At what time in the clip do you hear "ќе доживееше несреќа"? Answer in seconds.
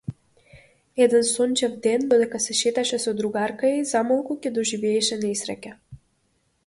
4.41-5.77